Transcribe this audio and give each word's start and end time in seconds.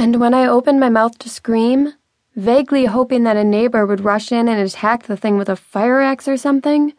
And 0.00 0.18
when 0.18 0.32
I 0.32 0.46
opened 0.46 0.80
my 0.80 0.88
mouth 0.88 1.18
to 1.18 1.28
scream, 1.28 1.92
vaguely 2.34 2.86
hoping 2.86 3.24
that 3.24 3.36
a 3.36 3.44
neighbor 3.44 3.84
would 3.84 4.02
rush 4.02 4.32
in 4.32 4.48
and 4.48 4.58
attack 4.58 5.02
the 5.02 5.14
thing 5.14 5.36
with 5.36 5.50
a 5.50 5.56
fire 5.56 6.00
axe 6.00 6.26
or 6.26 6.38
something, 6.38 6.94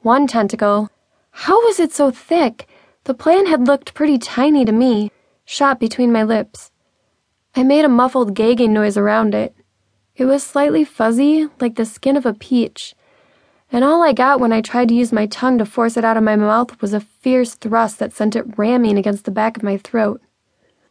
one 0.00 0.26
tentacle, 0.26 0.88
how 1.30 1.62
was 1.66 1.78
it 1.78 1.92
so 1.92 2.10
thick? 2.10 2.66
The 3.04 3.12
plan 3.12 3.48
had 3.48 3.66
looked 3.66 3.92
pretty 3.92 4.16
tiny 4.16 4.64
to 4.64 4.72
me, 4.72 5.12
shot 5.44 5.78
between 5.78 6.10
my 6.10 6.22
lips. 6.22 6.70
I 7.54 7.64
made 7.64 7.84
a 7.84 7.88
muffled 7.90 8.34
gagging 8.34 8.72
noise 8.72 8.96
around 8.96 9.34
it. 9.34 9.54
It 10.16 10.24
was 10.24 10.42
slightly 10.42 10.84
fuzzy, 10.84 11.48
like 11.60 11.74
the 11.74 11.84
skin 11.84 12.16
of 12.16 12.24
a 12.24 12.32
peach, 12.32 12.94
and 13.70 13.84
all 13.84 14.02
I 14.02 14.14
got 14.14 14.40
when 14.40 14.54
I 14.54 14.62
tried 14.62 14.88
to 14.88 14.94
use 14.94 15.12
my 15.12 15.26
tongue 15.26 15.58
to 15.58 15.66
force 15.66 15.98
it 15.98 16.04
out 16.04 16.16
of 16.16 16.22
my 16.22 16.36
mouth 16.36 16.80
was 16.80 16.94
a 16.94 17.00
fierce 17.00 17.56
thrust 17.56 17.98
that 17.98 18.14
sent 18.14 18.34
it 18.34 18.56
ramming 18.56 18.96
against 18.96 19.26
the 19.26 19.30
back 19.30 19.58
of 19.58 19.62
my 19.62 19.76
throat. 19.76 20.22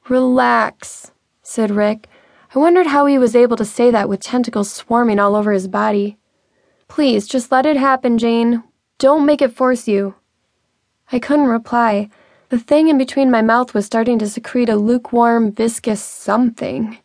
Relax, 0.07 1.11
said 1.47 1.71
Rick. 1.71 2.09
I 2.53 2.59
wondered 2.59 2.87
how 2.87 3.05
he 3.05 3.17
was 3.17 3.33
able 3.33 3.55
to 3.55 3.63
say 3.63 3.89
that 3.89 4.09
with 4.09 4.19
tentacles 4.19 4.69
swarming 4.69 5.17
all 5.17 5.33
over 5.33 5.53
his 5.53 5.69
body. 5.69 6.17
Please, 6.89 7.25
just 7.25 7.53
let 7.53 7.65
it 7.65 7.77
happen, 7.77 8.17
Jane. 8.17 8.63
Don't 8.97 9.25
make 9.25 9.41
it 9.41 9.53
force 9.55 9.87
you. 9.87 10.15
I 11.09 11.19
couldn't 11.19 11.47
reply. 11.47 12.09
The 12.49 12.59
thing 12.59 12.89
in 12.89 12.97
between 12.97 13.31
my 13.31 13.41
mouth 13.41 13.73
was 13.73 13.85
starting 13.85 14.19
to 14.19 14.27
secrete 14.27 14.67
a 14.67 14.75
lukewarm, 14.75 15.53
viscous 15.53 16.03
something. 16.03 16.97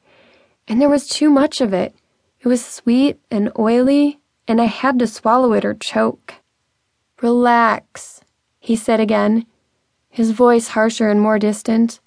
And 0.66 0.80
there 0.80 0.88
was 0.88 1.06
too 1.06 1.30
much 1.30 1.60
of 1.60 1.72
it. 1.72 1.94
It 2.40 2.48
was 2.48 2.64
sweet 2.64 3.20
and 3.30 3.52
oily, 3.56 4.18
and 4.48 4.60
I 4.60 4.64
had 4.64 4.98
to 4.98 5.06
swallow 5.06 5.52
it 5.52 5.64
or 5.64 5.74
choke. 5.74 6.34
Relax, 7.20 8.22
he 8.58 8.74
said 8.74 8.98
again, 8.98 9.46
his 10.10 10.32
voice 10.32 10.68
harsher 10.68 11.08
and 11.08 11.20
more 11.20 11.38
distant. 11.38 12.00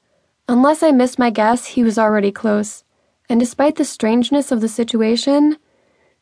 Unless 0.48 0.84
I 0.84 0.92
missed 0.92 1.18
my 1.18 1.32
guess, 1.32 1.66
he 1.66 1.84
was 1.84 1.98
already 1.98 2.32
close, 2.32 2.84
and 3.28 3.40
despite 3.40 3.76
the 3.76 3.86
strangeness 3.86 4.52
of 4.52 4.62
the 4.62 4.68
situation, 4.68 5.58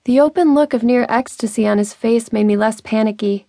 the 0.05 0.19
open 0.19 0.53
look 0.53 0.73
of 0.73 0.83
near 0.83 1.05
ecstasy 1.09 1.67
on 1.67 1.77
his 1.77 1.93
face 1.93 2.31
made 2.31 2.45
me 2.45 2.55
less 2.55 2.79
panicky. 2.79 3.47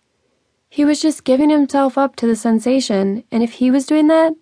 He 0.68 0.84
was 0.84 1.00
just 1.00 1.22
giving 1.22 1.50
himself 1.50 1.96
up 1.96 2.16
to 2.16 2.26
the 2.26 2.34
sensation, 2.34 3.22
and 3.30 3.42
if 3.42 3.52
he 3.54 3.70
was 3.70 3.86
doing 3.86 4.08
that, 4.08 4.34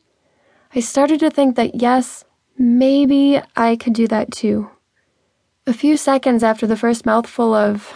I 0.75 0.81
started 0.81 1.21
to 1.21 1.31
think 1.31 1.57
that 1.57 1.83
yes, 1.83 2.25
maybe 2.57 3.39
I 3.55 3.77
could 3.77 3.93
do 3.93 4.09
that 4.09 4.33
too. 4.33 4.71
A 5.67 5.75
few 5.75 5.99
seconds 5.99 6.43
after 6.43 6.67
the 6.67 6.79
first 6.79 7.05
mouthful 7.05 7.53
of 7.53 7.93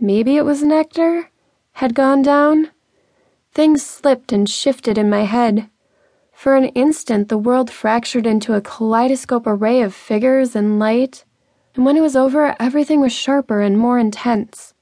maybe 0.00 0.36
it 0.36 0.44
was 0.44 0.64
nectar 0.64 1.30
had 1.74 1.94
gone 1.94 2.22
down, 2.22 2.70
things 3.52 3.86
slipped 3.86 4.32
and 4.32 4.50
shifted 4.50 4.98
in 4.98 5.08
my 5.08 5.22
head. 5.22 5.70
For 6.34 6.56
an 6.56 6.66
instant, 6.66 7.28
the 7.28 7.38
world 7.38 7.70
fractured 7.70 8.26
into 8.26 8.54
a 8.54 8.60
kaleidoscope 8.60 9.46
array 9.46 9.80
of 9.80 9.94
figures 9.94 10.54
and 10.54 10.78
light, 10.78 11.24
and 11.74 11.84
when 11.84 11.96
it 11.96 12.02
was 12.02 12.16
over, 12.16 12.54
everything 12.60 13.00
was 13.00 13.12
sharper 13.12 13.60
and 13.60 13.78
more 13.78 13.98
intense. 13.98 14.74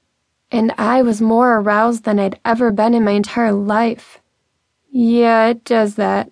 And 0.51 0.73
I 0.77 1.01
was 1.01 1.21
more 1.21 1.57
aroused 1.59 2.03
than 2.03 2.19
I'd 2.19 2.39
ever 2.43 2.71
been 2.71 2.93
in 2.93 3.03
my 3.03 3.11
entire 3.11 3.53
life. 3.53 4.19
Yeah, 4.91 5.47
it 5.47 5.63
does 5.63 5.95
that, 5.95 6.29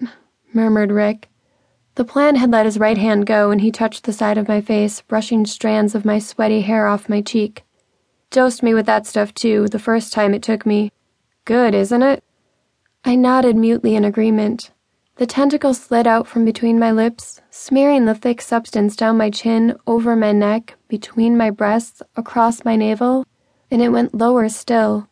murmured 0.53 0.91
Rick. 0.91 1.29
The 1.95 2.05
plant 2.05 2.37
had 2.37 2.51
let 2.51 2.65
his 2.65 2.77
right 2.77 2.97
hand 2.97 3.25
go, 3.25 3.51
and 3.51 3.61
he 3.61 3.71
touched 3.71 4.03
the 4.03 4.13
side 4.13 4.37
of 4.37 4.47
my 4.47 4.61
face, 4.61 5.01
brushing 5.01 5.45
strands 5.45 5.95
of 5.95 6.05
my 6.05 6.19
sweaty 6.19 6.61
hair 6.61 6.87
off 6.87 7.09
my 7.09 7.21
cheek. 7.21 7.63
Dosed 8.29 8.63
me 8.63 8.73
with 8.73 8.85
that 8.85 9.07
stuff, 9.07 9.33
too, 9.33 9.67
the 9.67 9.79
first 9.79 10.13
time 10.13 10.33
it 10.33 10.43
took 10.43 10.65
me. 10.65 10.91
Good, 11.45 11.73
isn't 11.73 12.03
it? 12.03 12.23
I 13.03 13.15
nodded 13.15 13.55
mutely 13.55 13.95
in 13.95 14.05
agreement. 14.05 14.71
The 15.21 15.27
tentacle 15.27 15.75
slid 15.75 16.07
out 16.07 16.25
from 16.25 16.45
between 16.45 16.79
my 16.79 16.91
lips, 16.91 17.41
smearing 17.51 18.05
the 18.05 18.15
thick 18.15 18.41
substance 18.41 18.95
down 18.95 19.17
my 19.17 19.29
chin, 19.29 19.75
over 19.85 20.15
my 20.15 20.31
neck, 20.31 20.73
between 20.87 21.37
my 21.37 21.51
breasts, 21.51 22.01
across 22.15 22.65
my 22.65 22.75
navel, 22.75 23.27
and 23.69 23.83
it 23.83 23.89
went 23.89 24.15
lower 24.15 24.49
still. 24.49 25.10